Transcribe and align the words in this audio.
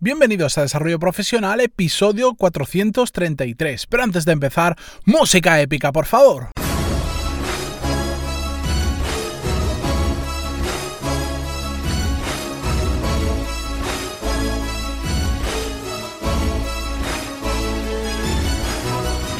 Bienvenidos 0.00 0.56
a 0.56 0.60
Desarrollo 0.60 1.00
Profesional, 1.00 1.60
episodio 1.60 2.36
433. 2.36 3.86
Pero 3.88 4.04
antes 4.04 4.24
de 4.24 4.30
empezar, 4.30 4.76
música 5.04 5.60
épica, 5.60 5.90
por 5.90 6.06
favor. 6.06 6.50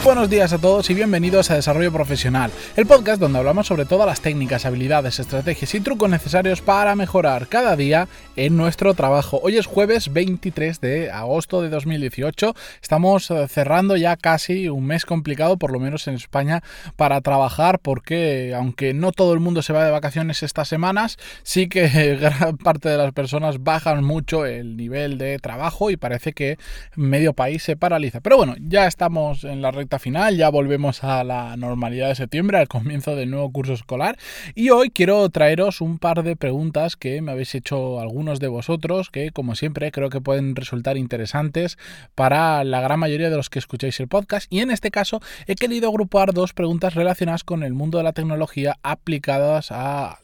Buenos 0.09 0.31
días 0.31 0.55
a 0.55 0.59
todos 0.59 0.89
y 0.89 0.95
bienvenidos 0.95 1.51
a 1.51 1.55
Desarrollo 1.57 1.93
Profesional, 1.93 2.51
el 2.77 2.87
podcast 2.87 3.21
donde 3.21 3.41
hablamos 3.41 3.67
sobre 3.67 3.85
todas 3.85 4.07
las 4.07 4.23
técnicas, 4.23 4.65
habilidades, 4.65 5.19
estrategias 5.19 5.75
y 5.75 5.81
trucos 5.81 6.09
necesarios 6.09 6.63
para 6.63 6.97
mejorar 6.97 7.47
cada 7.47 7.77
día 7.77 8.09
en 8.35 8.57
nuestro 8.57 8.95
trabajo. 8.95 9.39
Hoy 9.43 9.59
es 9.59 9.67
jueves 9.67 10.11
23 10.11 10.81
de 10.81 11.11
agosto 11.11 11.61
de 11.61 11.69
2018, 11.69 12.55
estamos 12.81 13.31
eh, 13.31 13.49
cerrando 13.49 13.99
ya 13.99 14.17
casi 14.17 14.71
un 14.71 14.87
mes 14.87 15.05
complicado, 15.05 15.59
por 15.59 15.73
lo 15.73 15.79
menos 15.79 16.09
en 16.09 16.15
España, 16.15 16.63
para 16.97 17.21
trabajar 17.21 17.79
porque 17.79 18.55
aunque 18.57 18.95
no 18.95 19.13
todo 19.13 19.35
el 19.35 19.41
mundo 19.41 19.61
se 19.61 19.75
va 19.75 19.85
de 19.85 19.91
vacaciones 19.91 20.43
estas 20.43 20.69
semanas, 20.69 21.19
sí 21.43 21.69
que 21.69 22.17
gran 22.19 22.57
parte 22.57 22.89
de 22.89 22.97
las 22.97 23.13
personas 23.13 23.63
bajan 23.63 24.03
mucho 24.03 24.47
el 24.47 24.79
nivel 24.79 25.19
de 25.19 25.39
trabajo 25.39 25.91
y 25.91 25.99
parece 25.99 26.33
que 26.33 26.57
medio 26.97 27.35
país 27.35 27.63
se 27.63 27.77
paraliza. 27.77 28.21
Pero 28.21 28.39
bueno, 28.39 28.55
ya 28.59 28.87
estamos 28.87 29.45
en 29.45 29.61
la 29.61 29.71
recta 29.71 29.98
final, 29.99 30.37
ya 30.37 30.49
volvemos 30.51 31.05
a 31.05 31.25
la 31.25 31.57
normalidad 31.57 32.09
de 32.09 32.15
septiembre, 32.15 32.59
al 32.59 32.69
comienzo 32.69 33.17
del 33.17 33.31
nuevo 33.31 33.51
curso 33.51 33.73
escolar. 33.73 34.19
Y 34.55 34.71
hoy 34.71 34.91
quiero 34.91 35.29
traeros 35.31 35.81
un 35.81 35.99
par 35.99 36.23
de 36.23 36.37
preguntas 36.37 36.97
que 36.97 37.23
me 37.23 37.33
habéis 37.33 37.55
hecho 37.55 38.01
algunos 38.01 38.41
de 38.41 38.49
vosotros, 38.49 39.11
que 39.11 39.31
como 39.31 39.55
siempre 39.55 39.91
creo 39.91 40.11
que 40.11 40.21
pueden 40.21 40.57
resultar 40.57 40.97
interesantes 40.97 41.79
para 42.15 42.65
la 42.65 42.81
gran 42.81 43.01
mayoría 43.01 43.31
de 43.31 43.37
los 43.37 43.51
que 43.51 43.59
escucháis 43.59 43.99
el 44.01 44.09
podcast. 44.09 44.53
Y 44.53 44.61
en 44.61 44.71
este 44.71 44.91
caso 44.91 45.21
he 45.47 45.55
querido 45.55 45.89
agrupar 45.89 46.35
dos 46.35 46.53
preguntas 46.53 46.95
relacionadas 46.95 47.45
con 47.45 47.63
el 47.63 47.75
mundo 47.75 47.99
de 47.99 48.05
la 48.05 48.13
tecnología 48.13 48.77
aplicadas 48.83 49.69
a, 49.71 50.19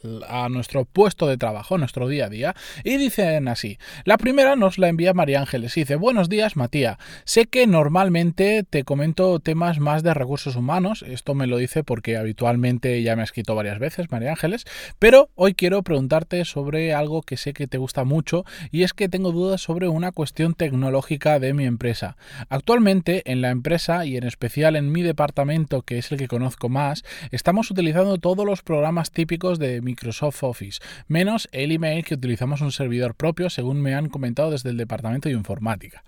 nuestro 0.50 0.84
puesto 0.84 1.26
de 1.26 1.36
trabajo, 1.36 1.78
nuestro 1.78 2.08
día 2.08 2.26
a 2.26 2.28
día. 2.28 2.54
Y 2.82 2.96
dicen 2.96 3.48
así. 3.48 3.78
La 4.04 4.18
primera 4.18 4.56
nos 4.56 4.78
la 4.78 4.88
envía 4.88 5.14
María 5.14 5.40
Ángeles. 5.40 5.76
Y 5.76 5.80
dice, 5.80 5.96
buenos 5.96 6.28
días 6.28 6.56
Matías. 6.56 6.98
Sé 7.24 7.46
que 7.46 7.66
normalmente 7.66 8.64
te 8.68 8.84
comento 8.84 9.38
temas 9.40 9.53
más 9.54 10.02
de 10.02 10.14
recursos 10.14 10.56
humanos. 10.56 11.04
Esto 11.06 11.34
me 11.34 11.46
lo 11.46 11.56
dice 11.56 11.84
porque 11.84 12.16
habitualmente 12.16 13.02
ya 13.02 13.16
me 13.16 13.22
ha 13.22 13.24
escrito 13.24 13.54
varias 13.54 13.78
veces, 13.78 14.10
María 14.10 14.30
Ángeles. 14.30 14.64
Pero 14.98 15.30
hoy 15.34 15.54
quiero 15.54 15.82
preguntarte 15.82 16.44
sobre 16.44 16.94
algo 16.94 17.22
que 17.22 17.36
sé 17.36 17.52
que 17.52 17.66
te 17.66 17.78
gusta 17.78 18.04
mucho 18.04 18.44
y 18.70 18.82
es 18.82 18.92
que 18.92 19.08
tengo 19.08 19.32
dudas 19.32 19.60
sobre 19.60 19.88
una 19.88 20.12
cuestión 20.12 20.54
tecnológica 20.54 21.38
de 21.38 21.54
mi 21.54 21.64
empresa. 21.64 22.16
Actualmente 22.48 23.22
en 23.30 23.40
la 23.40 23.50
empresa 23.50 24.04
y 24.06 24.16
en 24.16 24.24
especial 24.24 24.76
en 24.76 24.92
mi 24.92 25.02
departamento, 25.02 25.82
que 25.82 25.98
es 25.98 26.10
el 26.12 26.18
que 26.18 26.28
conozco 26.28 26.68
más, 26.68 27.04
estamos 27.30 27.70
utilizando 27.70 28.18
todos 28.18 28.46
los 28.46 28.62
programas 28.62 29.10
típicos 29.10 29.58
de 29.58 29.80
Microsoft 29.80 30.42
Office, 30.42 30.80
menos 31.08 31.48
el 31.52 31.72
email 31.72 32.04
que 32.04 32.14
utilizamos 32.14 32.60
un 32.60 32.72
servidor 32.72 33.14
propio, 33.14 33.50
según 33.50 33.80
me 33.80 33.94
han 33.94 34.08
comentado 34.08 34.50
desde 34.50 34.70
el 34.70 34.76
departamento 34.76 35.28
de 35.28 35.34
informática. 35.34 36.02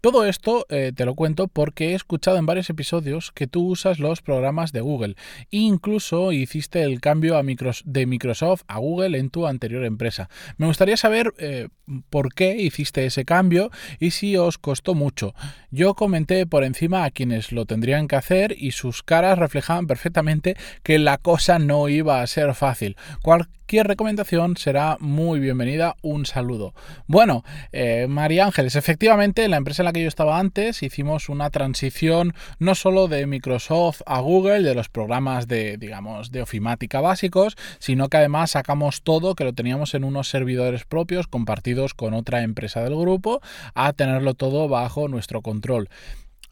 Todo 0.00 0.24
esto 0.24 0.64
eh, 0.68 0.92
te 0.94 1.04
lo 1.04 1.14
cuento 1.16 1.48
porque 1.48 1.90
he 1.90 1.94
escuchado 1.94 2.36
en 2.36 2.46
varios 2.46 2.70
episodios 2.70 3.32
que 3.32 3.48
tú 3.48 3.66
usas 3.66 3.98
los 3.98 4.22
programas 4.22 4.70
de 4.72 4.80
Google 4.80 5.16
incluso 5.50 6.30
hiciste 6.30 6.84
el 6.84 7.00
cambio 7.00 7.36
a 7.36 7.42
de 7.84 8.06
Microsoft 8.06 8.62
a 8.68 8.78
Google 8.78 9.18
en 9.18 9.30
tu 9.30 9.46
anterior 9.46 9.84
empresa. 9.84 10.28
Me 10.56 10.66
gustaría 10.66 10.96
saber 10.96 11.34
eh, 11.38 11.68
por 12.10 12.34
qué 12.34 12.56
hiciste 12.56 13.06
ese 13.06 13.24
cambio 13.24 13.70
y 13.98 14.10
si 14.10 14.36
os 14.36 14.58
costó 14.58 14.94
mucho. 14.94 15.34
Yo 15.70 15.94
comenté 15.94 16.46
por 16.46 16.64
encima 16.64 17.04
a 17.04 17.10
quienes 17.10 17.52
lo 17.52 17.66
tendrían 17.66 18.06
que 18.06 18.16
hacer 18.16 18.54
y 18.56 18.72
sus 18.72 19.02
caras 19.02 19.38
reflejaban 19.38 19.86
perfectamente 19.86 20.56
que 20.82 20.98
la 20.98 21.18
cosa 21.18 21.58
no 21.58 21.88
iba 21.88 22.22
a 22.22 22.26
ser 22.26 22.54
fácil. 22.54 22.96
Cualquier 23.22 23.86
recomendación 23.86 24.56
será 24.56 24.96
muy 25.00 25.40
bienvenida. 25.40 25.96
Un 26.02 26.24
saludo. 26.24 26.74
Bueno, 27.06 27.44
eh, 27.72 28.06
María 28.08 28.46
Ángeles, 28.46 28.76
efectivamente, 28.76 29.44
en 29.44 29.50
la 29.50 29.58
empresa 29.58 29.82
que 29.92 30.02
yo 30.02 30.08
estaba 30.08 30.38
antes 30.38 30.82
hicimos 30.82 31.28
una 31.28 31.50
transición 31.50 32.34
no 32.58 32.74
solo 32.74 33.08
de 33.08 33.26
Microsoft 33.26 34.02
a 34.06 34.20
Google, 34.20 34.62
de 34.62 34.74
los 34.74 34.88
programas 34.88 35.48
de, 35.48 35.76
digamos, 35.76 36.30
de 36.30 36.42
ofimática 36.42 37.00
básicos, 37.00 37.56
sino 37.78 38.08
que 38.08 38.16
además 38.16 38.52
sacamos 38.52 39.02
todo 39.02 39.34
que 39.34 39.44
lo 39.44 39.52
teníamos 39.52 39.94
en 39.94 40.04
unos 40.04 40.28
servidores 40.28 40.84
propios 40.84 41.26
compartidos 41.26 41.94
con 41.94 42.14
otra 42.14 42.42
empresa 42.42 42.82
del 42.82 42.96
grupo 42.96 43.40
a 43.74 43.92
tenerlo 43.92 44.34
todo 44.34 44.68
bajo 44.68 45.08
nuestro 45.08 45.42
control. 45.42 45.88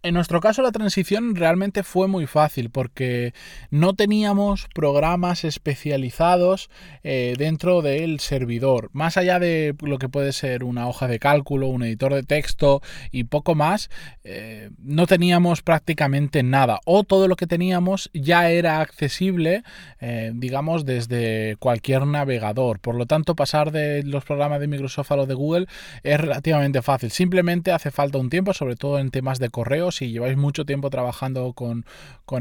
En 0.06 0.15
nuestro 0.15 0.41
caso 0.41 0.62
la 0.62 0.71
transición 0.71 1.34
realmente 1.34 1.83
fue 1.83 2.06
muy 2.06 2.28
fácil 2.28 2.71
porque 2.71 3.34
no 3.72 3.94
teníamos 3.94 4.69
programas 4.72 5.43
especializados 5.43 6.71
eh, 7.03 7.34
dentro 7.37 7.83
del 7.83 8.21
servidor. 8.21 8.89
Más 8.93 9.16
allá 9.16 9.41
de 9.41 9.75
lo 9.81 9.99
que 9.99 10.09
puede 10.09 10.33
ser 10.33 10.62
una 10.62 10.87
hoja 10.87 11.09
de 11.09 11.19
cálculo, 11.19 11.66
un 11.66 11.83
editor 11.83 12.15
de 12.15 12.22
texto 12.22 12.83
y 13.11 13.25
poco 13.25 13.56
más, 13.56 13.91
eh, 14.22 14.71
no 14.78 15.09
teníamos 15.09 15.62
prácticamente 15.62 16.45
nada. 16.45 16.78
O 16.84 17.03
todo 17.03 17.27
lo 17.27 17.34
que 17.34 17.49
teníamos 17.49 18.09
ya 18.15 18.49
era 18.49 18.81
accesible, 18.81 19.65
eh, 19.99 20.31
digamos, 20.37 20.84
desde 20.84 21.56
cualquier 21.59 22.06
navegador. 22.06 22.78
Por 22.78 22.95
lo 22.95 23.06
tanto, 23.06 23.34
pasar 23.34 23.72
de 23.72 24.05
los 24.05 24.25
programas 24.25 24.61
de 24.61 24.69
Microsoft 24.69 25.11
a 25.11 25.16
los 25.16 25.27
de 25.27 25.34
Google 25.34 25.66
es 26.05 26.21
relativamente 26.21 26.81
fácil. 26.81 27.11
Simplemente 27.11 27.72
hace 27.72 27.91
falta 27.91 28.19
un 28.19 28.31
tiempo, 28.31 28.55
sobre 28.55 28.77
todo 28.77 29.00
en 29.00 29.11
temas 29.11 29.41
de 29.41 29.50
correos 29.50 29.96
si 29.97 30.11
lleváis 30.11 30.37
mucho 30.37 30.65
tiempo 30.65 30.91
trabajando 30.91 31.53
con, 31.53 31.84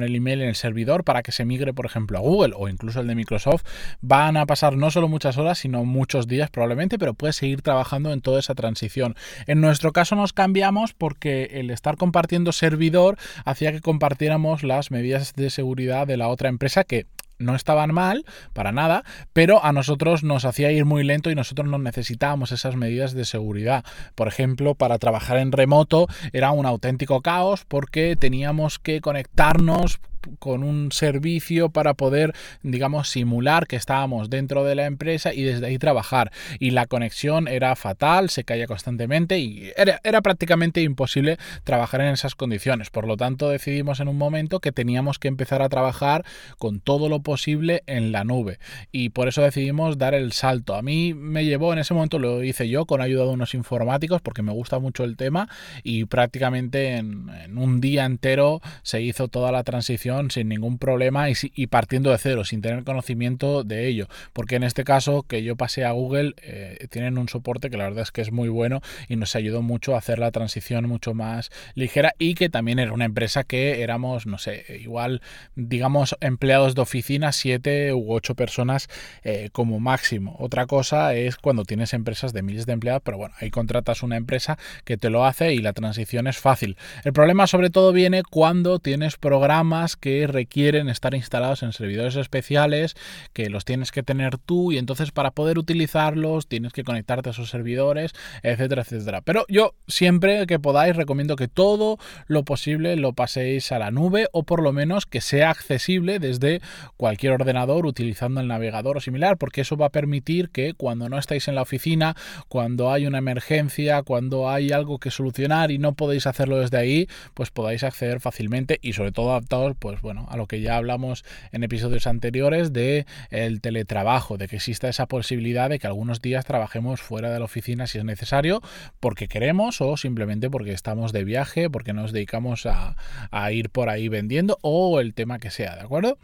el 0.03 0.15
email 0.15 0.41
en 0.41 0.49
el 0.49 0.55
servidor 0.55 1.03
para 1.03 1.23
que 1.23 1.31
se 1.31 1.45
migre, 1.45 1.73
por 1.73 1.85
ejemplo, 1.85 2.17
a 2.17 2.21
Google 2.21 2.53
o 2.55 2.67
incluso 2.67 2.99
el 2.99 3.07
de 3.07 3.15
Microsoft, 3.15 3.63
van 4.01 4.37
a 4.37 4.45
pasar 4.45 4.75
no 4.75 4.91
solo 4.91 5.07
muchas 5.07 5.37
horas, 5.37 5.59
sino 5.59 5.85
muchos 5.85 6.27
días 6.27 6.49
probablemente, 6.49 6.99
pero 6.99 7.13
puedes 7.13 7.37
seguir 7.37 7.61
trabajando 7.61 8.11
en 8.11 8.21
toda 8.21 8.39
esa 8.39 8.55
transición. 8.55 9.15
En 9.47 9.61
nuestro 9.61 9.93
caso 9.93 10.15
nos 10.15 10.33
cambiamos 10.33 10.93
porque 10.93 11.49
el 11.53 11.69
estar 11.69 11.97
compartiendo 11.97 12.51
servidor 12.51 13.17
hacía 13.45 13.71
que 13.71 13.81
compartiéramos 13.81 14.63
las 14.63 14.91
medidas 14.91 15.33
de 15.33 15.49
seguridad 15.49 16.07
de 16.07 16.17
la 16.17 16.27
otra 16.27 16.49
empresa 16.49 16.83
que 16.83 17.07
no 17.37 17.55
estaban 17.55 17.93
mal, 17.93 18.25
para 18.53 18.71
nada, 18.71 19.03
pero 19.33 19.63
a 19.63 19.71
nosotros 19.71 20.23
nos 20.23 20.45
hacía 20.45 20.71
ir 20.71 20.85
muy 20.85 21.03
lento 21.03 21.29
y 21.29 21.35
nosotros 21.35 21.67
no 21.67 21.77
necesitábamos 21.77 22.51
esas 22.51 22.75
medidas 22.75 23.13
de 23.13 23.25
seguridad. 23.25 23.83
Por 24.15 24.27
ejemplo, 24.27 24.75
para 24.75 24.99
trabajar 24.99 25.37
en 25.37 25.51
remoto 25.51 26.07
era 26.33 26.51
un 26.51 26.65
auténtico 26.65 27.21
caos 27.21 27.65
porque 27.65 28.15
teníamos 28.15 28.79
que 28.79 29.01
conectarnos 29.01 29.99
con 30.39 30.63
un 30.63 30.91
servicio 30.91 31.69
para 31.69 31.93
poder, 31.93 32.33
digamos, 32.63 33.09
simular 33.09 33.67
que 33.67 33.75
estábamos 33.75 34.29
dentro 34.29 34.63
de 34.63 34.75
la 34.75 34.85
empresa 34.85 35.33
y 35.33 35.43
desde 35.43 35.67
ahí 35.67 35.77
trabajar. 35.77 36.31
Y 36.59 36.71
la 36.71 36.85
conexión 36.85 37.47
era 37.47 37.75
fatal, 37.75 38.29
se 38.29 38.43
caía 38.43 38.67
constantemente 38.67 39.39
y 39.39 39.71
era, 39.75 40.21
prácticamente 40.21 40.81
imposible 40.81 41.37
trabajar 41.63 42.01
en 42.01 42.07
esas 42.07 42.35
condiciones. 42.35 42.89
Por 42.89 43.07
lo 43.07 43.17
tanto, 43.17 43.49
decidimos 43.49 43.99
en 43.99 44.07
un 44.07 44.17
momento 44.17 44.59
que 44.59 44.71
teníamos 44.71 45.19
que 45.19 45.27
empezar 45.27 45.61
a 45.61 45.69
trabajar 45.69 46.25
con 46.57 46.79
todo 46.79 47.09
lo 47.09 47.21
posible 47.21 47.83
en 47.85 48.11
la 48.11 48.23
nube. 48.23 48.59
Y 48.91 49.09
por 49.09 49.27
eso 49.27 49.41
decidimos 49.41 49.97
dar 49.97 50.13
el 50.13 50.31
salto. 50.31 50.75
A 50.75 50.81
mí 50.81 51.13
me 51.13 51.45
llevó, 51.45 51.73
en 51.73 51.79
ese 51.79 51.93
momento 51.93 52.19
lo 52.19 52.43
hice 52.43 52.69
yo 52.69 52.85
con 52.85 53.01
ayuda 53.01 53.23
de 53.23 53.29
unos 53.29 53.53
informáticos 53.53 54.21
porque 54.21 54.41
me 54.41 54.51
gusta 54.51 54.79
mucho 54.79 55.03
el 55.03 55.17
tema 55.17 55.49
y 55.83 56.05
prácticamente 56.05 56.97
en 56.97 57.57
un 57.57 57.81
día 57.81 58.05
entero 58.05 58.61
se 58.83 59.01
hizo 59.01 59.27
toda 59.27 59.51
la 59.51 59.63
transición 59.63 60.14
sin 60.29 60.49
ningún 60.49 60.77
problema 60.77 61.27
y, 61.29 61.67
partiendo 61.67 62.11
de 62.11 62.17
cero, 62.17 62.43
sin 62.43 62.61
tener 62.61 62.83
conocimiento 62.83 63.63
de 63.63 63.87
ello. 63.87 64.07
Porque 64.33 64.55
en 64.55 64.63
este 64.63 64.83
caso, 64.83 65.23
que 65.23 65.43
yo 65.43 65.55
pasé 65.55 65.85
a 65.85 65.91
Google, 65.91 66.33
eh, 66.41 66.87
tienen 66.89 67.17
un 67.17 67.29
soporte 67.29 67.69
que 67.69 67.77
la 67.77 67.85
verdad 67.85 68.03
es 68.03 68.11
que 68.11 68.21
es 68.21 68.31
muy 68.31 68.49
bueno 68.49 68.81
y 69.07 69.15
nos 69.15 69.35
ayudó 69.35 69.61
mucho 69.61 69.95
a 69.95 69.99
hacer 69.99 70.19
la 70.19 70.31
transición 70.31 70.87
mucho 70.87 71.13
más 71.13 71.51
ligera 71.73 72.13
y 72.19 72.35
que 72.35 72.49
también 72.49 72.79
era 72.79 72.93
una 72.93 73.05
empresa 73.05 73.43
que 73.43 73.81
éramos, 73.81 74.25
no 74.25 74.37
sé, 74.37 74.65
igual, 74.81 75.21
digamos, 75.55 76.15
empleados 76.21 76.75
de 76.75 76.81
oficina, 76.81 77.31
siete 77.31 77.93
u 77.93 78.13
ocho 78.13 78.35
personas 78.35 78.87
eh, 79.23 79.49
como 79.51 79.79
máximo. 79.79 80.35
Otra 80.39 80.65
cosa 80.65 81.13
es 81.13 81.37
cuando 81.37 81.63
tienes 81.63 81.93
empresas 81.93 82.33
de 82.33 82.41
miles 82.41 82.65
de 82.65 82.73
empleados, 82.73 83.01
pero 83.03 83.17
bueno, 83.17 83.35
ahí 83.39 83.51
contratas 83.51 84.03
una 84.03 84.17
empresa 84.17 84.57
que 84.83 84.97
te 84.97 85.09
lo 85.09 85.25
hace 85.25 85.53
y 85.53 85.59
la 85.59 85.73
transición 85.73 86.27
es 86.27 86.37
fácil. 86.37 86.77
El 87.03 87.13
problema 87.13 87.47
sobre 87.47 87.69
todo 87.69 87.91
viene 87.91 88.23
cuando 88.23 88.79
tienes 88.79 89.17
programas 89.17 89.94
que 89.95 90.27
requieren 90.27 90.89
estar 90.89 91.13
instalados 91.13 91.63
en 91.63 91.73
servidores 91.73 92.15
especiales, 92.15 92.95
que 93.33 93.49
los 93.49 93.65
tienes 93.65 93.91
que 93.91 94.03
tener 94.03 94.37
tú 94.37 94.71
y 94.71 94.77
entonces 94.77 95.11
para 95.11 95.31
poder 95.31 95.57
utilizarlos 95.57 96.47
tienes 96.47 96.73
que 96.73 96.83
conectarte 96.83 97.29
a 97.29 97.31
esos 97.31 97.49
servidores, 97.49 98.13
etcétera, 98.43 98.83
etcétera. 98.83 99.21
Pero 99.21 99.45
yo 99.47 99.73
siempre 99.87 100.45
que 100.47 100.59
podáis 100.59 100.95
recomiendo 100.95 101.35
que 101.35 101.47
todo 101.47 101.97
lo 102.27 102.43
posible 102.43 102.95
lo 102.95 103.13
paséis 103.13 103.71
a 103.71 103.79
la 103.79 103.91
nube 103.91 104.27
o 104.31 104.43
por 104.43 104.61
lo 104.61 104.73
menos 104.73 105.05
que 105.05 105.21
sea 105.21 105.49
accesible 105.49 106.19
desde 106.19 106.61
cualquier 106.97 107.33
ordenador 107.33 107.85
utilizando 107.85 108.41
el 108.41 108.47
navegador 108.47 108.97
o 108.97 109.01
similar, 109.01 109.37
porque 109.37 109.61
eso 109.61 109.77
va 109.77 109.87
a 109.87 109.91
permitir 109.91 110.49
que 110.49 110.73
cuando 110.73 111.09
no 111.09 111.17
estáis 111.17 111.47
en 111.47 111.55
la 111.55 111.61
oficina, 111.61 112.15
cuando 112.47 112.91
hay 112.91 113.07
una 113.07 113.17
emergencia, 113.17 114.03
cuando 114.03 114.49
hay 114.49 114.71
algo 114.71 114.99
que 114.99 115.11
solucionar 115.11 115.71
y 115.71 115.77
no 115.77 115.93
podéis 115.93 116.27
hacerlo 116.27 116.59
desde 116.59 116.77
ahí, 116.77 117.07
pues 117.33 117.51
podáis 117.51 117.83
acceder 117.83 118.19
fácilmente 118.19 118.79
y 118.81 118.93
sobre 118.93 119.11
todo 119.11 119.31
adaptados, 119.31 119.75
pues 119.85 120.01
bueno, 120.01 120.25
a 120.31 120.35
lo 120.35 120.47
que 120.47 120.61
ya 120.61 120.77
hablamos 120.77 121.23
en 121.51 121.63
episodios 121.63 122.07
anteriores 122.07 122.73
de 122.73 123.05
el 123.29 123.61
teletrabajo, 123.61 124.35
de 124.35 124.47
que 124.47 124.55
exista 124.55 124.89
esa 124.89 125.05
posibilidad 125.05 125.69
de 125.69 125.77
que 125.77 125.85
algunos 125.85 126.23
días 126.23 126.43
trabajemos 126.43 127.01
fuera 127.01 127.29
de 127.29 127.37
la 127.37 127.45
oficina 127.45 127.85
si 127.85 127.99
es 127.99 128.03
necesario, 128.03 128.63
porque 128.99 129.27
queremos 129.27 129.81
o 129.81 129.95
simplemente 129.95 130.49
porque 130.49 130.71
estamos 130.71 131.13
de 131.13 131.23
viaje, 131.23 131.69
porque 131.69 131.93
nos 131.93 132.13
dedicamos 132.13 132.65
a, 132.65 132.95
a 133.29 133.51
ir 133.51 133.69
por 133.69 133.89
ahí 133.89 134.07
vendiendo 134.07 134.57
o 134.63 134.99
el 134.99 135.13
tema 135.13 135.37
que 135.37 135.51
sea, 135.51 135.75
¿de 135.75 135.81
acuerdo? 135.81 136.17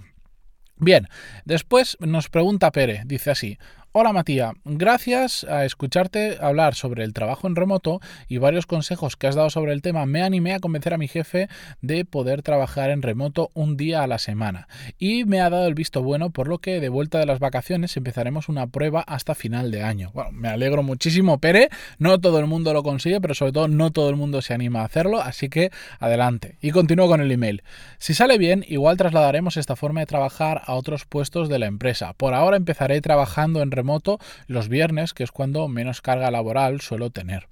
Bien, 0.78 1.08
después 1.46 1.98
nos 2.00 2.30
pregunta 2.30 2.72
Pere, 2.72 3.04
dice 3.06 3.30
así, 3.30 3.60
Hola 3.93 4.13
Matías, 4.13 4.53
gracias 4.63 5.43
a 5.43 5.65
escucharte 5.65 6.38
hablar 6.39 6.75
sobre 6.75 7.03
el 7.03 7.11
trabajo 7.11 7.45
en 7.47 7.57
remoto 7.57 7.99
y 8.29 8.38
varios 8.38 8.65
consejos 8.65 9.17
que 9.17 9.27
has 9.27 9.35
dado 9.35 9.49
sobre 9.49 9.73
el 9.73 9.81
tema, 9.81 10.05
me 10.05 10.23
animé 10.23 10.53
a 10.53 10.61
convencer 10.61 10.93
a 10.93 10.97
mi 10.97 11.09
jefe 11.09 11.49
de 11.81 12.05
poder 12.05 12.41
trabajar 12.41 12.89
en 12.89 13.01
remoto 13.01 13.49
un 13.53 13.75
día 13.75 14.01
a 14.01 14.07
la 14.07 14.17
semana 14.17 14.69
y 14.97 15.25
me 15.25 15.41
ha 15.41 15.49
dado 15.49 15.67
el 15.67 15.73
visto 15.73 16.01
bueno, 16.01 16.29
por 16.29 16.47
lo 16.47 16.59
que 16.59 16.79
de 16.79 16.88
vuelta 16.88 17.19
de 17.19 17.25
las 17.25 17.39
vacaciones 17.39 17.97
empezaremos 17.97 18.47
una 18.47 18.65
prueba 18.65 19.01
hasta 19.01 19.35
final 19.35 19.71
de 19.71 19.83
año. 19.83 20.11
Bueno, 20.13 20.31
me 20.31 20.47
alegro 20.47 20.83
muchísimo, 20.83 21.39
Pere, 21.39 21.67
no 21.99 22.17
todo 22.21 22.39
el 22.39 22.47
mundo 22.47 22.71
lo 22.71 22.83
consigue, 22.83 23.19
pero 23.19 23.35
sobre 23.35 23.51
todo 23.51 23.67
no 23.67 23.91
todo 23.91 24.09
el 24.09 24.15
mundo 24.15 24.41
se 24.41 24.53
anima 24.53 24.83
a 24.83 24.85
hacerlo, 24.85 25.21
así 25.21 25.49
que 25.49 25.69
adelante. 25.99 26.55
Y 26.61 26.71
continúo 26.71 27.09
con 27.09 27.19
el 27.19 27.29
email. 27.29 27.61
Si 27.97 28.13
sale 28.13 28.38
bien, 28.38 28.63
igual 28.69 28.95
trasladaremos 28.95 29.57
esta 29.57 29.75
forma 29.75 29.99
de 29.99 30.05
trabajar 30.05 30.61
a 30.65 30.75
otros 30.75 31.03
puestos 31.03 31.49
de 31.49 31.59
la 31.59 31.65
empresa. 31.65 32.13
Por 32.13 32.33
ahora 32.33 32.55
empezaré 32.55 33.01
trabajando 33.01 33.61
en 33.61 33.69
remoto 33.69 33.81
remoto 33.81 34.19
los 34.48 34.69
viernes, 34.69 35.13
que 35.13 35.24
es 35.24 35.31
cuando 35.31 35.68
menos 35.68 36.01
carga 36.01 36.31
laboral 36.31 36.81
suelo 36.81 37.10
tener. 37.10 37.51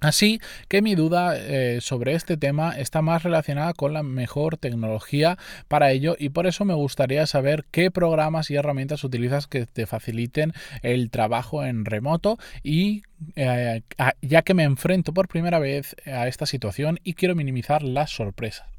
Así 0.00 0.40
que 0.68 0.80
mi 0.80 0.94
duda 0.94 1.34
eh, 1.36 1.80
sobre 1.80 2.14
este 2.14 2.36
tema 2.36 2.78
está 2.78 3.02
más 3.02 3.24
relacionada 3.24 3.74
con 3.74 3.92
la 3.92 4.04
mejor 4.04 4.56
tecnología 4.56 5.38
para 5.66 5.90
ello 5.90 6.14
y 6.16 6.28
por 6.28 6.46
eso 6.46 6.64
me 6.64 6.74
gustaría 6.74 7.26
saber 7.26 7.64
qué 7.72 7.90
programas 7.90 8.48
y 8.50 8.54
herramientas 8.54 9.02
utilizas 9.02 9.48
que 9.48 9.66
te 9.66 9.86
faciliten 9.86 10.52
el 10.82 11.10
trabajo 11.10 11.64
en 11.64 11.84
remoto 11.84 12.38
y 12.62 13.02
eh, 13.34 13.82
ya 14.22 14.42
que 14.42 14.54
me 14.54 14.62
enfrento 14.62 15.12
por 15.12 15.26
primera 15.26 15.58
vez 15.58 15.96
a 16.06 16.28
esta 16.28 16.46
situación 16.46 17.00
y 17.02 17.14
quiero 17.14 17.34
minimizar 17.34 17.82
las 17.82 18.10
sorpresas. 18.10 18.77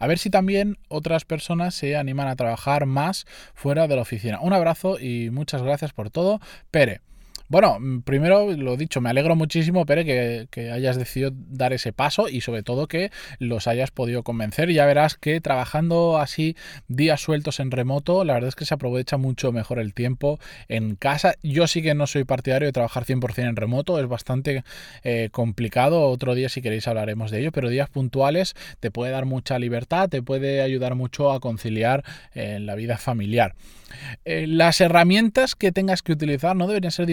A 0.00 0.06
ver 0.06 0.18
si 0.18 0.30
también 0.30 0.78
otras 0.88 1.24
personas 1.24 1.74
se 1.74 1.96
animan 1.96 2.26
a 2.26 2.34
trabajar 2.34 2.86
más 2.86 3.26
fuera 3.54 3.86
de 3.86 3.96
la 3.96 4.02
oficina. 4.02 4.40
Un 4.40 4.54
abrazo 4.54 4.98
y 4.98 5.30
muchas 5.30 5.62
gracias 5.62 5.92
por 5.92 6.10
todo. 6.10 6.40
Pere. 6.70 7.02
Bueno, 7.50 7.80
mm, 7.80 8.02
primero 8.02 8.52
lo 8.52 8.76
dicho, 8.76 9.00
me 9.00 9.10
alegro 9.10 9.34
muchísimo, 9.34 9.84
Pere, 9.84 10.04
que, 10.48 10.70
hayas 10.70 10.96
decidido 10.96 11.32
dar 11.34 11.72
ese 11.72 11.92
paso 11.92 12.28
y 12.28 12.42
sobre 12.42 12.62
todo 12.62 12.86
que 12.86 13.10
los 13.40 13.66
hayas 13.66 13.90
podido 13.90 14.22
convencer. 14.22 14.70
Ya 14.70 14.86
verás 14.86 15.16
que 15.16 15.40
trabajando 15.40 16.18
así 16.18 16.56
días 16.86 17.20
sueltos 17.20 17.58
en 17.58 17.72
remoto, 17.72 18.22
la 18.22 18.34
verdad 18.34 18.50
es 18.50 18.54
que 18.54 18.66
se 18.66 18.74
aprovecha 18.74 19.16
mucho 19.16 19.50
mejor 19.50 19.80
el 19.80 19.94
tiempo 19.94 20.38
en 20.68 20.94
casa. 20.94 21.34
Yo 21.42 21.66
sí 21.66 21.82
que 21.82 21.92
no 21.94 22.06
soy 22.06 22.22
partidario 22.22 22.66
de 22.66 22.72
trabajar 22.72 23.04
100% 23.04 23.48
en 23.48 23.56
remoto, 23.56 23.98
es 23.98 24.06
bastante 24.06 24.62
eh, 25.02 25.30
complicado. 25.32 26.08
Otro 26.08 26.36
día 26.36 26.48
si 26.48 26.62
queréis 26.62 26.86
hablaremos 26.86 27.32
de 27.32 27.40
ello, 27.40 27.50
pero 27.50 27.68
días 27.68 27.90
puntuales 27.90 28.54
te 28.78 28.92
puede 28.92 29.10
dar 29.10 29.24
mucha 29.24 29.58
libertad, 29.58 30.08
te 30.08 30.22
puede 30.22 30.62
ayudar 30.62 30.94
mucho 30.94 31.32
a 31.32 31.40
conciliar 31.40 32.04
eh, 32.32 32.60
la 32.60 32.76
vida 32.76 32.96
familiar. 32.96 33.56
Eh, 34.24 34.46
las 34.46 34.80
herramientas 34.80 35.54
que 35.54 35.72
tengas 35.72 36.02
que 36.02 36.12
utilizar 36.12 36.56
no 36.56 36.66
deberían 36.66 36.92
ser 36.92 37.06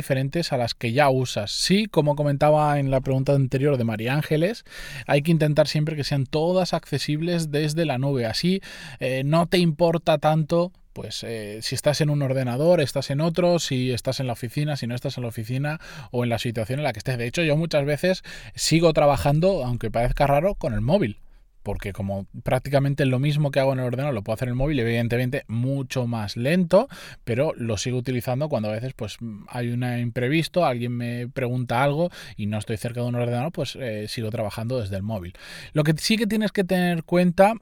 a 0.51 0.57
las 0.57 0.73
que 0.73 0.91
ya 0.91 1.09
usas. 1.09 1.51
Sí, 1.51 1.87
como 1.87 2.15
comentaba 2.15 2.79
en 2.79 2.91
la 2.91 3.01
pregunta 3.01 3.33
anterior 3.33 3.77
de 3.77 3.83
María 3.83 4.13
Ángeles, 4.13 4.65
hay 5.05 5.21
que 5.21 5.31
intentar 5.31 5.67
siempre 5.67 5.95
que 5.95 6.03
sean 6.03 6.25
todas 6.25 6.73
accesibles 6.73 7.49
desde 7.49 7.85
la 7.85 7.97
nube. 7.97 8.25
Así 8.25 8.61
eh, 8.99 9.23
no 9.25 9.47
te 9.47 9.57
importa 9.57 10.17
tanto 10.17 10.71
pues 10.93 11.23
eh, 11.23 11.59
si 11.61 11.75
estás 11.75 12.01
en 12.01 12.09
un 12.09 12.23
ordenador, 12.23 12.81
estás 12.81 13.11
en 13.11 13.21
otro, 13.21 13.59
si 13.59 13.91
estás 13.91 14.19
en 14.19 14.25
la 14.25 14.33
oficina, 14.33 14.77
si 14.77 14.87
no 14.87 14.95
estás 14.95 15.17
en 15.17 15.21
la 15.21 15.29
oficina 15.29 15.79
o 16.09 16.23
en 16.23 16.29
la 16.31 16.39
situación 16.39 16.79
en 16.79 16.83
la 16.83 16.91
que 16.91 16.97
estés. 16.97 17.19
De 17.19 17.27
hecho, 17.27 17.43
yo 17.43 17.55
muchas 17.55 17.85
veces 17.85 18.23
sigo 18.55 18.91
trabajando, 18.93 19.63
aunque 19.63 19.91
parezca 19.91 20.25
raro, 20.25 20.55
con 20.55 20.73
el 20.73 20.81
móvil 20.81 21.19
porque 21.67 21.91
como 21.91 22.27
prácticamente 22.43 23.05
lo 23.05 23.19
mismo 23.19 23.51
que 23.51 23.59
hago 23.59 23.73
en 23.73 23.79
el 23.79 23.85
ordenador 23.87 24.13
lo 24.13 24.21
puedo 24.21 24.35
hacer 24.35 24.47
en 24.47 24.53
el 24.53 24.55
móvil, 24.55 24.79
evidentemente 24.79 25.43
mucho 25.49 26.07
más 26.07 26.37
lento, 26.37 26.87
pero 27.25 27.51
lo 27.57 27.75
sigo 27.75 27.97
utilizando 27.97 28.47
cuando 28.47 28.69
a 28.69 28.71
veces 28.71 28.93
pues 28.93 29.17
hay 29.49 29.71
un 29.71 29.83
imprevisto, 29.83 30.63
alguien 30.63 30.93
me 30.95 31.27
pregunta 31.27 31.83
algo 31.83 32.09
y 32.37 32.45
no 32.45 32.57
estoy 32.57 32.77
cerca 32.77 33.01
de 33.01 33.07
un 33.07 33.15
ordenador, 33.15 33.51
pues 33.51 33.75
eh, 33.75 34.05
sigo 34.07 34.29
trabajando 34.29 34.79
desde 34.79 34.95
el 34.95 35.03
móvil. 35.03 35.33
Lo 35.73 35.83
que 35.83 35.93
sí 35.97 36.15
que 36.15 36.25
tienes 36.25 36.53
que 36.53 36.63
tener 36.63 37.03
cuenta 37.03 37.55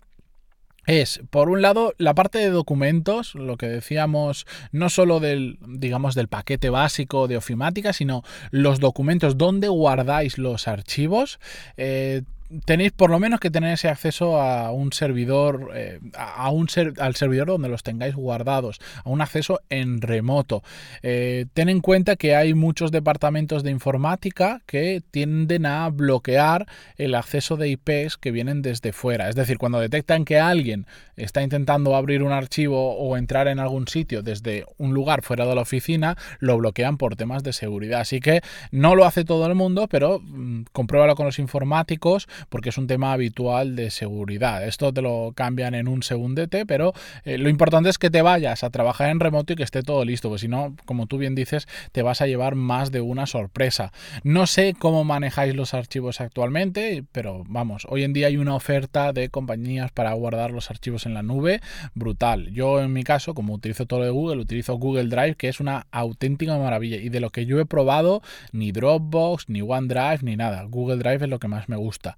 es, 0.86 1.22
por 1.32 1.50
un 1.50 1.64
lado, 1.64 1.96
la 1.98 2.14
parte 2.14 2.38
de 2.38 2.52
documentos, 2.52 3.34
lo 3.34 3.58
que 3.58 3.68
decíamos, 3.68 4.46
no 4.72 4.90
solo 4.90 5.20
del, 5.20 5.58
digamos, 5.68 6.14
del 6.14 6.28
paquete 6.28 6.70
básico 6.70 7.28
de 7.28 7.38
ofimática, 7.38 7.92
sino 7.92 8.22
los 8.52 8.80
documentos, 8.80 9.36
donde 9.36 9.68
guardáis 9.68 10.38
los 10.38 10.68
archivos. 10.68 11.40
Eh, 11.78 12.22
tenéis 12.64 12.92
por 12.92 13.10
lo 13.10 13.20
menos 13.20 13.40
que 13.40 13.52
tener 13.52 13.74
ese 13.74 13.90
acceso 13.90 14.40
a 14.40 14.72
un 14.72 14.94
servidor, 14.94 15.72
eh, 15.76 16.00
a 16.16 16.50
un 16.52 16.68
al 17.00 17.16
servidor 17.16 17.48
donde 17.48 17.70
los 17.70 17.84
tengáis 17.84 18.16
guardados, 18.16 18.80
a 19.04 19.10
un 19.10 19.22
acceso 19.22 19.62
en 19.70 20.02
remoto. 20.02 20.64
Eh, 21.04 21.46
ten 21.54 21.70
en 21.70 21.82
cuenta 21.82 22.16
que 22.16 22.36
hay 22.36 22.54
muchos 22.54 22.92
departamentos 22.92 23.64
de 23.64 23.72
informática 23.72 24.62
que 24.66 25.02
tienden 25.12 25.66
a 25.66 25.90
bloquear 25.90 26.66
el 26.98 27.16
acceso 27.16 27.58
de 27.58 27.70
IPs 27.70 28.18
que 28.18 28.32
vienen 28.32 28.62
desde 28.62 28.94
fuera. 28.94 29.30
Es 29.30 29.36
decir, 29.36 29.58
cuando 29.58 29.80
detectan 29.80 30.26
que 30.26 30.40
alguien 30.40 30.86
está 31.16 31.42
intentando 31.42 31.96
abrir 31.96 32.24
un 32.24 32.32
archivo 32.32 32.96
o 32.96 33.18
entrar 33.18 33.48
en 33.48 33.60
algún 33.60 33.88
sitio 33.88 34.22
desde 34.22 34.66
un 34.78 34.94
lugar 34.94 35.22
fuera 35.22 35.46
de 35.46 35.56
la 35.56 35.62
oficina, 35.62 36.18
lo 36.40 36.58
bloquean 36.58 36.98
por 36.98 37.16
temas 37.16 37.44
de 37.44 37.54
seguridad. 37.54 38.02
Así 38.02 38.20
que 38.20 38.42
no 38.72 38.96
lo 38.96 39.06
hace 39.06 39.24
todo 39.24 39.46
el 39.46 39.56
mundo, 39.56 39.88
pero 39.88 40.20
mm, 40.20 40.66
compruébalo 40.72 41.16
con 41.16 41.26
los 41.26 41.40
informáticos 41.40 42.28
porque 42.50 42.70
es 42.70 42.78
un 42.78 42.88
tema 42.88 43.14
habitual 43.14 43.76
de 43.76 43.92
seguridad. 43.92 44.66
Esto 44.66 44.94
te 44.94 45.02
lo 45.02 45.34
cambian 45.36 45.76
en 45.76 45.88
un 45.88 46.04
segundete, 46.04 46.66
pero 46.66 46.94
eh, 47.24 47.38
lo 47.38 47.50
importante 47.50 47.90
es 47.90 47.98
que 47.98 48.10
te 48.10 48.22
vayas 48.22 48.64
a 48.64 48.70
trabajar 48.70 49.10
en 49.10 49.20
remoto 49.20 49.54
y 49.54 49.56
que 49.56 49.64
esté 49.64 49.84
todo 49.84 50.06
listo, 50.06 50.30
porque 50.30 50.42
si 50.42 50.48
no, 50.48 50.76
como 50.86 51.08
tú 51.08 51.18
bien 51.18 51.36
dices, 51.36 51.68
te 51.92 52.02
vas 52.02 52.22
a 52.22 52.28
llevar 52.28 52.56
más 52.56 52.92
de 52.92 53.02
una 53.02 53.26
sorpresa. 53.26 53.92
No 54.24 54.48
sé 54.48 54.76
cómo 54.78 55.04
manejáis 55.04 55.56
los 55.56 55.74
archivos 55.74 56.22
actualmente, 56.22 57.04
pero 57.12 57.44
vamos, 57.48 57.88
hoy 57.90 58.04
en 58.04 58.14
día 58.14 58.28
hay 58.28 58.38
una 58.38 58.56
oferta 58.56 59.14
de 59.14 59.30
compañías 59.30 59.92
para 59.92 60.14
guardar 60.14 60.52
los 60.52 60.70
archivos 60.70 61.06
en 61.06 61.14
la 61.14 61.24
nube 61.24 61.62
brutal. 61.94 62.52
Yo 62.52 62.82
en 62.82 62.94
mi 62.94 63.04
caso, 63.04 63.34
como 63.34 63.54
utilizo 63.54 63.86
todo 63.86 64.00
lo 64.00 64.06
de 64.06 64.12
Google, 64.12 64.42
utilizo 64.42 64.76
Google 64.76 65.06
Drive, 65.06 65.36
que 65.36 65.50
es 65.50 65.60
una 65.60 65.88
auténtica 65.92 66.58
maravilla. 66.58 66.98
Y 66.98 67.10
de 67.10 67.20
lo 67.20 67.30
que 67.30 67.46
yo 67.46 67.60
he 67.60 67.66
probado, 67.66 68.22
ni 68.52 68.72
Dropbox, 68.72 69.50
ni 69.50 69.62
OneDrive, 69.62 70.20
ni 70.22 70.36
nada. 70.36 70.64
Google 70.64 70.98
Drive 70.98 71.24
es 71.26 71.30
lo 71.30 71.40
que 71.40 71.48
más 71.48 71.70
me 71.70 71.76
gusta. 71.76 72.18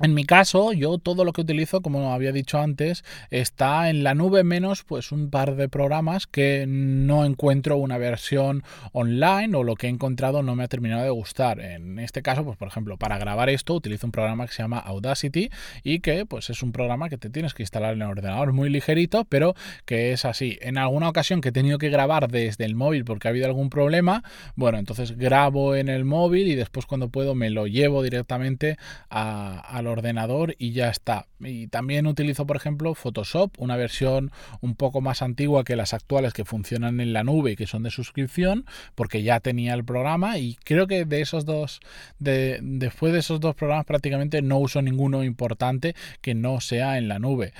En 0.00 0.14
mi 0.14 0.24
caso, 0.24 0.72
yo 0.72 0.98
todo 0.98 1.24
lo 1.24 1.32
que 1.32 1.42
utilizo, 1.42 1.80
como 1.80 2.12
había 2.12 2.32
dicho 2.32 2.58
antes, 2.58 3.04
está 3.30 3.88
en 3.88 4.02
la 4.02 4.14
nube 4.14 4.42
menos 4.42 4.82
pues 4.82 5.12
un 5.12 5.30
par 5.30 5.54
de 5.54 5.68
programas 5.68 6.26
que 6.26 6.64
no 6.66 7.24
encuentro 7.24 7.76
una 7.76 7.98
versión 7.98 8.64
online 8.92 9.56
o 9.56 9.62
lo 9.62 9.76
que 9.76 9.86
he 9.86 9.90
encontrado 9.90 10.42
no 10.42 10.56
me 10.56 10.64
ha 10.64 10.68
terminado 10.68 11.04
de 11.04 11.10
gustar. 11.10 11.60
En 11.60 12.00
este 12.00 12.20
caso, 12.20 12.44
pues 12.44 12.56
por 12.56 12.66
ejemplo, 12.66 12.96
para 12.96 13.16
grabar 13.18 13.48
esto 13.48 13.74
utilizo 13.74 14.06
un 14.06 14.10
programa 14.10 14.46
que 14.46 14.52
se 14.52 14.62
llama 14.62 14.78
Audacity 14.78 15.50
y 15.84 16.00
que 16.00 16.26
pues 16.26 16.50
es 16.50 16.64
un 16.64 16.72
programa 16.72 17.08
que 17.08 17.18
te 17.18 17.30
tienes 17.30 17.54
que 17.54 17.62
instalar 17.62 17.94
en 17.94 18.02
el 18.02 18.08
ordenador 18.08 18.52
muy 18.52 18.70
ligerito, 18.70 19.24
pero 19.24 19.54
que 19.84 20.12
es 20.12 20.24
así. 20.24 20.58
En 20.62 20.78
alguna 20.78 21.08
ocasión 21.08 21.40
que 21.40 21.50
he 21.50 21.52
tenido 21.52 21.78
que 21.78 21.90
grabar 21.90 22.28
desde 22.28 22.64
el 22.64 22.74
móvil 22.74 23.04
porque 23.04 23.28
ha 23.28 23.30
habido 23.30 23.46
algún 23.46 23.70
problema, 23.70 24.24
bueno, 24.56 24.78
entonces 24.78 25.16
grabo 25.16 25.76
en 25.76 25.88
el 25.88 26.04
móvil 26.04 26.48
y 26.48 26.56
después 26.56 26.86
cuando 26.86 27.08
puedo 27.08 27.36
me 27.36 27.50
lo 27.50 27.68
llevo 27.68 28.02
directamente 28.02 28.78
a 29.08 29.71
al 29.72 29.86
ordenador 29.86 30.54
y 30.58 30.72
ya 30.72 30.88
está. 30.88 31.26
Y 31.40 31.66
también 31.68 32.06
utilizo, 32.06 32.46
por 32.46 32.56
ejemplo, 32.56 32.94
Photoshop, 32.94 33.52
una 33.58 33.76
versión 33.76 34.30
un 34.60 34.74
poco 34.74 35.00
más 35.00 35.22
antigua 35.22 35.64
que 35.64 35.76
las 35.76 35.94
actuales 35.94 36.34
que 36.34 36.44
funcionan 36.44 37.00
en 37.00 37.12
la 37.12 37.24
nube 37.24 37.52
y 37.52 37.56
que 37.56 37.66
son 37.66 37.82
de 37.82 37.90
suscripción, 37.90 38.66
porque 38.94 39.22
ya 39.22 39.40
tenía 39.40 39.74
el 39.74 39.84
programa 39.84 40.38
y 40.38 40.56
creo 40.64 40.86
que 40.86 41.04
de 41.04 41.22
esos 41.22 41.44
dos, 41.44 41.80
de, 42.18 42.60
después 42.62 43.12
de 43.12 43.20
esos 43.20 43.40
dos 43.40 43.54
programas 43.54 43.86
prácticamente 43.86 44.42
no 44.42 44.58
uso 44.58 44.82
ninguno 44.82 45.24
importante 45.24 45.94
que 46.20 46.34
no 46.34 46.60
sea 46.60 46.98
en 46.98 47.08
la 47.08 47.18
nube 47.18 47.52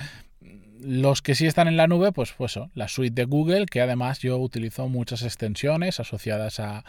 los 0.83 1.21
que 1.21 1.35
sí 1.35 1.45
están 1.45 1.67
en 1.67 1.77
la 1.77 1.87
nube, 1.87 2.11
pues, 2.11 2.33
pues 2.37 2.59
la 2.73 2.87
suite 2.87 3.13
de 3.13 3.25
Google, 3.25 3.65
que 3.65 3.81
además 3.81 4.19
yo 4.19 4.37
utilizo 4.37 4.87
muchas 4.87 5.23
extensiones 5.23 5.99
asociadas 5.99 6.59
a, 6.59 6.83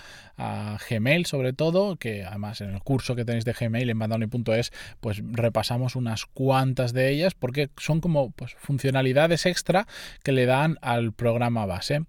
Gmail 0.89 1.27
sobre 1.27 1.53
todo, 1.53 1.97
que 1.97 2.25
además 2.25 2.61
en 2.61 2.71
el 2.71 2.83
curso 2.83 3.15
que 3.15 3.25
tenéis 3.25 3.45
de 3.45 3.53
Gmail 3.53 3.89
en 3.89 3.99
bandoni.es, 3.99 4.73
pues 5.01 5.23
repasamos 5.25 5.95
unas 5.95 6.27
cuantas 6.27 6.93
de 6.93 7.11
ellas 7.11 7.35
porque 7.35 7.71
son 7.77 8.01
como 8.01 8.31
pues, 8.33 8.57
funcionalidades 8.59 9.47
extra 9.47 9.87
que 10.23 10.33
le 10.33 10.47
dan 10.47 10.79
al 10.83 11.13
programa 11.13 11.67
base. 11.67 12.03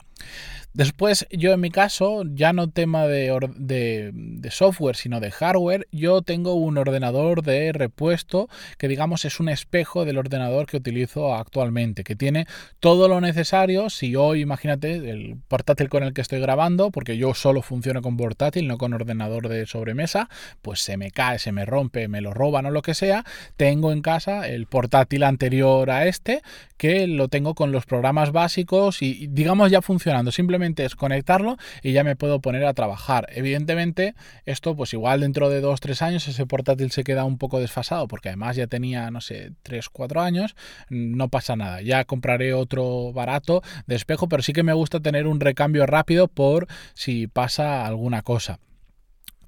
Después, 0.75 1.25
yo 1.31 1.53
en 1.53 1.61
mi 1.61 1.71
caso, 1.71 2.23
ya 2.25 2.51
no 2.51 2.69
tema 2.69 3.07
de, 3.07 3.31
de, 3.55 4.51
software, 4.51 4.97
sino 4.97 5.21
de 5.21 5.31
hardware, 5.31 5.87
yo 5.93 6.21
tengo 6.21 6.55
un 6.55 6.77
ordenador 6.77 7.43
de 7.43 7.71
repuesto 7.71 8.49
que 8.77 8.89
digamos 8.89 9.23
es 9.23 9.39
un 9.39 9.47
espejo 9.47 10.03
del 10.03 10.17
ordenador 10.17 10.65
que 10.65 10.75
utilizo 10.75 11.33
actualmente, 11.33 12.03
que 12.03 12.17
tiene 12.17 12.45
todo 12.81 13.07
lo 13.07 13.21
necesario. 13.21 13.89
Si 13.89 14.17
hoy, 14.17 14.41
imagínate, 14.41 14.95
el 14.95 15.37
portátil 15.47 15.87
con 15.87 16.03
el 16.03 16.13
que 16.13 16.19
estoy 16.19 16.41
grabando, 16.41 16.91
porque 16.91 17.15
yo 17.15 17.33
solo 17.33 17.61
funciono 17.61 18.01
con 18.01 18.17
portátil, 18.17 18.67
no 18.67 18.77
con 18.77 18.93
ordenador 18.93 19.47
de 19.47 19.67
sobremesa, 19.67 20.27
pues 20.61 20.81
se 20.81 20.97
me 20.97 21.09
cae, 21.09 21.39
se 21.39 21.53
me 21.53 21.63
rompe, 21.63 22.09
me 22.09 22.19
lo 22.19 22.33
roban 22.33 22.65
o 22.65 22.71
lo 22.71 22.81
que 22.81 22.95
sea, 22.95 23.23
tengo 23.55 23.93
en 23.93 24.01
casa 24.01 24.45
el 24.49 24.67
portátil 24.67 25.23
anterior 25.23 25.89
a 25.89 26.05
este, 26.05 26.41
que 26.75 27.07
lo 27.07 27.29
tengo 27.29 27.55
con 27.55 27.71
los 27.71 27.85
programas 27.85 28.33
básicos 28.33 29.01
y 29.01 29.27
digamos 29.27 29.71
ya 29.71 29.81
funcionando. 29.81 30.33
Simplemente 30.33 30.64
es 30.73 30.95
conectarlo 30.95 31.57
y 31.83 31.91
ya 31.91 32.03
me 32.03 32.15
puedo 32.15 32.39
poner 32.39 32.65
a 32.65 32.73
trabajar. 32.73 33.27
Evidentemente, 33.31 34.15
esto 34.45 34.75
pues 34.75 34.93
igual 34.93 35.21
dentro 35.21 35.49
de 35.49 35.61
2-3 35.61 36.01
años 36.01 36.27
ese 36.27 36.45
portátil 36.45 36.91
se 36.91 37.03
queda 37.03 37.23
un 37.25 37.37
poco 37.37 37.59
desfasado 37.59 38.07
porque 38.07 38.29
además 38.29 38.55
ya 38.55 38.67
tenía, 38.67 39.11
no 39.11 39.21
sé, 39.21 39.51
3-4 39.63 40.21
años, 40.21 40.55
no 40.89 41.29
pasa 41.29 41.55
nada. 41.55 41.81
Ya 41.81 42.05
compraré 42.05 42.53
otro 42.53 43.13
barato 43.13 43.61
de 43.87 43.95
espejo, 43.95 44.27
pero 44.27 44.43
sí 44.43 44.53
que 44.53 44.63
me 44.63 44.73
gusta 44.73 44.99
tener 44.99 45.27
un 45.27 45.39
recambio 45.39 45.85
rápido 45.85 46.27
por 46.27 46.67
si 46.93 47.27
pasa 47.27 47.85
alguna 47.85 48.21
cosa. 48.21 48.59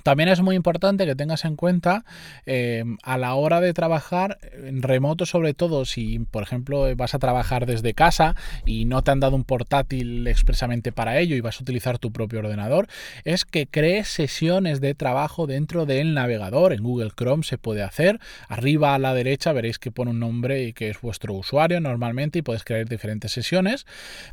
También 0.07 0.29
es 0.29 0.41
muy 0.41 0.55
importante 0.55 1.05
que 1.05 1.15
tengas 1.15 1.43
en 1.43 1.57
cuenta 1.57 2.05
eh, 2.45 2.85
a 3.03 3.17
la 3.17 3.35
hora 3.35 3.59
de 3.59 3.73
trabajar 3.73 4.37
en 4.53 4.81
remoto, 4.81 5.25
sobre 5.25 5.53
todo 5.53 5.83
si, 5.83 6.19
por 6.19 6.43
ejemplo, 6.43 6.85
vas 6.95 7.13
a 7.13 7.19
trabajar 7.19 7.65
desde 7.65 7.93
casa 7.93 8.33
y 8.65 8.85
no 8.85 9.01
te 9.01 9.11
han 9.11 9.19
dado 9.19 9.35
un 9.35 9.43
portátil 9.43 10.25
expresamente 10.27 10.93
para 10.93 11.19
ello 11.19 11.35
y 11.35 11.41
vas 11.41 11.59
a 11.59 11.63
utilizar 11.63 11.99
tu 11.99 12.13
propio 12.13 12.39
ordenador, 12.39 12.87
es 13.25 13.43
que 13.43 13.67
crees 13.67 14.07
sesiones 14.07 14.79
de 14.79 14.95
trabajo 14.95 15.45
dentro 15.45 15.85
del 15.85 16.13
navegador. 16.13 16.71
En 16.71 16.83
Google 16.83 17.11
Chrome 17.13 17.43
se 17.43 17.57
puede 17.57 17.83
hacer. 17.83 18.21
Arriba 18.47 18.95
a 18.95 18.99
la 18.99 19.13
derecha 19.13 19.51
veréis 19.51 19.77
que 19.77 19.91
pone 19.91 20.11
un 20.11 20.21
nombre 20.21 20.63
y 20.63 20.71
que 20.71 20.89
es 20.89 21.01
vuestro 21.01 21.33
usuario 21.33 21.81
normalmente 21.81 22.39
y 22.39 22.43
puedes 22.43 22.63
crear 22.63 22.87
diferentes 22.87 23.33
sesiones 23.33 23.85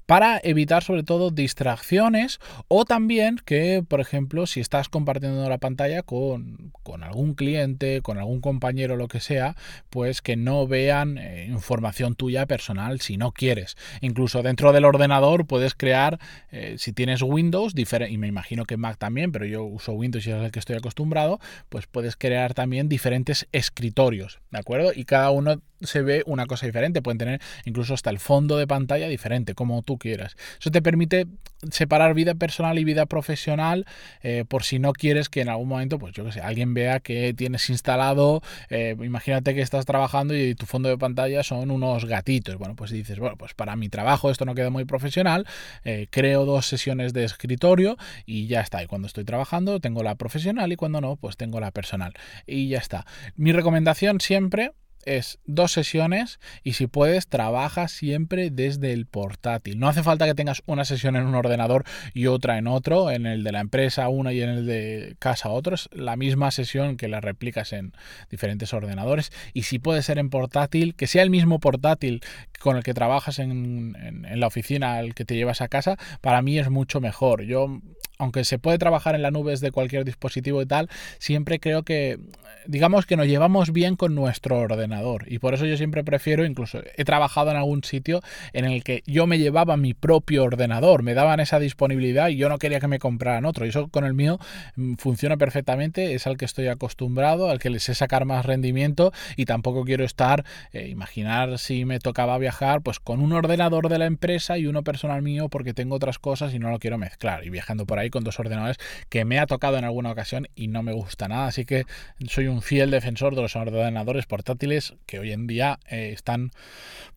para 0.07 0.41
evitar 0.45 0.85
sobre 0.85 1.03
todo 1.03 1.33
distracciones 1.33 2.39
o 2.69 2.85
también 2.85 3.41
que, 3.45 3.83
por 3.89 4.01
ejemplo, 4.01 4.47
si 4.47 4.61
estás 4.61 4.89
compartiendo 4.89 5.49
la 5.49 5.64
pantalla 5.65 6.03
con, 6.03 6.73
algún 7.01 7.33
cliente, 7.33 8.03
con 8.03 8.19
algún 8.19 8.43
compañero, 8.43 8.97
lo 8.97 9.09
que 9.09 9.21
sea, 9.21 9.57
pues 9.89 10.21
que 10.21 10.37
no 10.37 10.67
vean 10.67 11.17
eh, 11.17 11.47
información 11.49 12.17
tuya 12.17 12.45
personal 12.45 13.01
si 13.01 13.17
no 13.17 13.33
quieres. 13.33 13.79
Incluso 14.03 14.43
dentro 14.43 14.75
del 14.75 14.85
ordenador 14.85 15.47
puedes 15.47 15.75
crear, 15.75 16.19
eh, 16.53 16.75
si 16.77 16.93
tienes 16.93 17.23
Windows, 17.23 17.73
y 17.75 18.19
me 18.19 18.27
imagino 18.27 18.67
que 18.67 18.77
Mac 18.77 18.99
también, 18.99 19.33
pero 19.33 19.47
yo 19.47 19.65
uso 19.65 19.93
Windows 19.93 20.27
y 20.27 20.33
es 20.33 20.43
el 20.43 20.51
que 20.51 20.59
estoy 20.59 20.77
acostumbrado, 20.77 21.41
pues 21.71 21.87
puedes 21.87 22.15
crear 22.15 22.53
también 22.53 22.91
diferentes 22.91 23.49
escritorios, 23.53 24.41
¿de 24.51 24.59
acuerdo? 24.59 24.93
Y 24.95 25.05
cada 25.07 25.31
uno 25.31 25.63
se 25.85 26.03
ve 26.03 26.23
una 26.27 26.47
cosa 26.47 26.67
diferente. 26.67 27.03
Pueden 27.03 27.19
tener 27.19 27.41
incluso 27.65 27.95
hasta 27.95 28.11
el 28.11 28.19
fondo 28.19 28.57
de 28.57 28.67
pantalla 28.67 29.09
diferente, 29.09 29.55
como 29.55 29.83
tú 29.83 29.99
quieras. 29.99 30.37
Eso 30.59 30.71
te 30.71 30.83
permite 30.83 31.27
separar 31.71 32.15
vida 32.15 32.35
personal 32.35 32.79
y 32.79 32.85
vida 32.85 33.07
profesional 33.07 33.87
eh, 34.23 34.45
por 34.47 34.65
si 34.65 34.79
no 34.79 34.93
quieres 34.93 35.29
que 35.29 35.41
en 35.41 35.49
algún 35.49 35.69
momento, 35.69 35.99
pues 35.99 36.15
yo 36.15 36.25
que 36.25 36.33
sé, 36.33 36.41
alguien 36.41 36.75
vea 36.75 37.01
que 37.01 37.35
tienes 37.35 37.69
instalado, 37.71 38.43
eh, 38.71 38.97
imagínate 39.03 39.55
que 39.55 39.63
estás 39.63 39.87
trabajando 39.87 40.37
y 40.37 40.55
tu 40.55 40.67
fondo 40.67 40.89
de 40.89 40.99
pantalla 40.99 41.43
son 41.43 41.71
unos 41.71 42.05
gatitos. 42.05 42.57
Bueno, 42.57 42.75
pues 42.77 42.91
dices, 42.91 43.19
bueno, 43.19 43.37
pues 43.37 43.55
para 43.55 43.77
mi 43.77 43.89
trabajo 43.89 44.31
esto 44.31 44.45
no 44.45 44.55
queda 44.55 44.71
muy 44.71 44.85
profesional, 44.85 45.47
eh, 45.85 46.07
creo 46.11 46.45
dos 46.45 46.67
sesiones 46.67 47.13
de 47.13 47.25
escritorio 47.25 47.97
y 48.27 48.47
ya 48.47 48.61
está. 48.61 48.83
Y 48.83 48.87
cuando 48.87 49.07
estoy 49.07 49.25
trabajando 49.25 49.81
tengo 49.81 50.03
la 50.03 50.15
profesional 50.17 50.73
y 50.73 50.77
cuando 50.77 51.01
no, 51.01 51.17
pues 51.17 51.37
tengo 51.37 51.61
la 51.61 51.71
personal. 51.71 52.15
Y 52.47 52.69
ya 52.69 52.79
está. 52.79 53.07
Mi 53.37 53.53
recomendación 53.53 54.21
siempre 54.21 54.73
es 55.07 55.39
dos 55.47 55.73
sesiones 55.73 56.41
y 56.63 56.75
si 56.75 56.87
puedes 56.87 57.27
trabaja 57.27 57.89
siempre 57.89 58.51
desde 58.51 58.93
el 58.93 59.07
portátil. 59.07 59.79
No 59.79 59.89
hace 59.89 60.03
falta 60.03 60.27
que 60.27 60.35
tengas 60.35 60.63
una 60.67 60.85
sesión 60.85 61.17
en 61.17 61.27
un 61.27 61.35
ordenador 61.35 61.85
y 62.13 62.27
otra 62.27 62.59
en 62.59 62.67
otro, 62.67 63.11
en 63.11 63.27
el 63.27 63.45
de 63.45 63.53
la 63.53 63.61
empresa 63.61 64.09
una 64.09 64.33
y 64.33 64.43
en 64.43 64.51
el 64.51 64.67
de 64.67 65.17
casa 65.19 65.51
otro. 65.51 65.75
Es 65.75 65.89
la 65.93 66.17
misma 66.17 66.51
sesión 66.51 66.97
que 66.97 67.09
la 67.09 67.21
replicas 67.21 67.73
en 67.73 67.93
diferentes 68.31 68.73
ordenadores 68.73 69.33
y 69.53 69.63
si 69.63 69.79
puede 69.79 70.03
ser 70.03 70.19
en 70.19 70.31
portátil, 70.31 70.95
que 70.95 71.07
sea 71.07 71.23
el 71.23 71.31
mismo 71.31 71.61
portátil 71.61 72.23
con 72.61 72.77
el 72.77 72.83
que 72.83 72.95
trabajas 72.95 73.39
en, 73.39 73.97
en 73.97 74.41
la 74.41 74.47
oficina, 74.47 75.01
el 75.01 75.15
que 75.15 75.25
te 75.25 75.35
llevas 75.35 75.61
a 75.61 75.69
casa, 75.69 75.97
para 76.21 76.43
mí 76.43 76.59
es 76.59 76.71
mucho 76.71 77.01
mejor. 77.01 77.43
Yo 77.43 77.81
aunque 78.19 78.45
se 78.45 78.59
puede 78.59 78.79
trabajar 78.79 79.15
en 79.15 79.23
la 79.23 79.31
nube 79.31 79.57
de 79.57 79.71
cualquier 79.71 80.05
dispositivo 80.05 80.63
y 80.63 80.67
tal, 80.67 80.89
siempre 81.19 81.59
creo 81.59 81.83
que, 81.83 82.19
digamos 82.67 83.07
que 83.07 83.17
nos 83.17 83.27
llevamos 83.27 83.73
bien 83.73 83.97
con 83.97 84.15
nuestro 84.15 84.59
ordenador. 84.59 85.25
Y 85.29 85.39
por 85.39 85.55
eso 85.55 85.67
yo 85.67 85.77
siempre 85.77 86.05
prefiero, 86.05 86.45
incluso 86.45 86.81
he 86.97 87.05
trabajado 87.05 87.51
en 87.51 87.57
algún 87.57 87.85
sitio 87.85 88.23
en 88.53 88.65
el 88.65 88.85
que 88.85 89.03
yo 89.07 89.27
me 89.27 89.39
llevaba 89.39 89.77
mi 89.77 89.95
propio 89.95 90.45
ordenador, 90.45 91.03
me 91.03 91.15
daban 91.15 91.41
esa 91.41 91.59
disponibilidad 91.59 92.29
y 92.29 92.37
yo 92.37 92.49
no 92.49 92.59
quería 92.59 92.81
que 92.81 92.89
me 92.89 92.99
compraran 92.99 93.45
otro. 93.45 93.67
Y 93.67 93.71
eso 93.71 93.89
con 93.89 94.05
el 94.05 94.15
mío 94.15 94.39
mm, 94.77 94.95
funciona 94.95 95.37
perfectamente, 95.37 96.15
es 96.15 96.27
al 96.27 96.37
que 96.37 96.45
estoy 96.45 96.69
acostumbrado, 96.69 97.51
al 97.51 97.59
que 97.59 97.71
les 97.71 97.83
sé 97.83 97.95
sacar 97.95 98.25
más 98.25 98.47
rendimiento 98.47 99.13
y 99.37 99.45
tampoco 99.45 99.85
quiero 99.85 100.05
estar, 100.05 100.45
eh, 100.73 100.89
imaginar 100.89 101.59
si 101.59 101.85
me 101.85 101.99
tocaba 101.99 102.39
viajar, 102.39 102.83
pues 102.83 103.01
con 103.01 103.21
un 103.21 103.33
ordenador 103.33 103.89
de 103.89 103.99
la 103.99 104.07
empresa 104.07 104.59
y 104.59 104.67
uno 104.67 104.83
personal 104.83 105.23
mío 105.23 105.49
porque 105.49 105.75
tengo 105.75 105.97
otras 105.97 106.19
cosas 106.19 106.55
y 106.55 106.59
no 106.59 106.71
lo 106.71 106.79
quiero 106.79 106.99
mezclar. 106.99 107.45
Y 107.45 107.51
viajando 107.51 107.87
por 107.87 107.99
ahí 107.99 108.04
con 108.11 108.25
dos 108.25 108.39
ordenadores 108.39 108.79
que 109.09 109.25
me 109.25 109.39
ha 109.39 109.47
tocado 109.47 109.79
en 109.79 109.85
alguna 109.85 110.11
ocasión 110.11 110.49
y 110.55 110.69
no 110.69 110.83
me 110.83 110.93
gusta 110.93 111.29
nada. 111.29 111.47
Así 111.47 111.65
que 111.65 111.85
soy 112.29 112.47
un 112.47 112.63
fiel 112.63 112.91
defensor 112.91 113.35
de 113.35 113.43
los 113.43 113.57
ordenadores 113.57 114.27
portátiles 114.27 114.95
que 115.07 115.19
hoy 115.19 115.33
en 115.33 115.47
día 115.47 115.79
eh, 115.89 116.11
están 116.13 116.51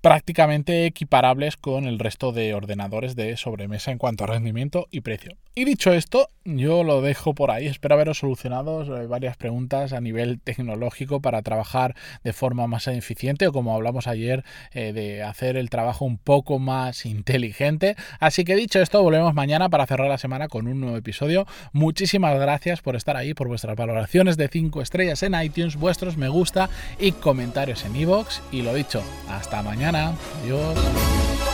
prácticamente 0.01 0.85
equiparables 0.85 1.57
con 1.57 1.85
el 1.85 1.99
resto 1.99 2.31
de 2.31 2.53
ordenadores 2.53 3.15
de 3.15 3.35
sobremesa 3.37 3.91
en 3.91 3.97
cuanto 3.97 4.23
a 4.23 4.27
rendimiento 4.27 4.87
y 4.91 5.01
precio. 5.01 5.37
Y 5.55 5.65
dicho 5.65 5.91
esto, 5.91 6.29
yo 6.45 6.83
lo 6.83 7.01
dejo 7.01 7.33
por 7.33 7.51
ahí. 7.51 7.65
Espero 7.65 7.95
haberos 7.95 8.19
solucionado 8.19 8.83
eh, 8.83 9.07
varias 9.07 9.37
preguntas 9.37 9.91
a 9.91 9.99
nivel 9.99 10.39
tecnológico 10.39 11.19
para 11.19 11.41
trabajar 11.41 11.95
de 12.23 12.31
forma 12.31 12.67
más 12.67 12.87
eficiente 12.87 13.47
o 13.47 13.51
como 13.51 13.75
hablamos 13.75 14.07
ayer 14.07 14.43
eh, 14.71 14.93
de 14.93 15.23
hacer 15.23 15.57
el 15.57 15.69
trabajo 15.69 16.05
un 16.05 16.17
poco 16.17 16.59
más 16.59 17.05
inteligente. 17.05 17.95
Así 18.19 18.43
que 18.43 18.55
dicho 18.55 18.79
esto, 18.79 19.01
volvemos 19.01 19.33
mañana 19.33 19.69
para 19.69 19.87
cerrar 19.87 20.07
la 20.07 20.17
semana 20.17 20.47
con 20.47 20.67
un 20.67 20.76
nuevo 20.81 20.97
episodio. 20.97 21.45
Muchísimas 21.73 22.39
gracias 22.39 22.81
por 22.81 22.95
estar 22.95 23.17
ahí, 23.17 23.33
por 23.33 23.47
vuestras 23.47 23.75
valoraciones 23.75 24.37
de 24.37 24.47
5 24.47 24.81
estrellas 24.81 25.23
en 25.23 25.39
iTunes, 25.41 25.75
vuestros 25.75 26.17
me 26.17 26.29
gusta 26.29 26.69
y 26.99 27.11
comentarios 27.11 27.85
en 27.85 27.95
iVoox. 27.95 28.41
Y 28.51 28.61
lo 28.61 28.73
dicho, 28.73 29.01
hasta 29.29 29.61
mañana. 29.61 30.13
Adiós. 30.43 31.46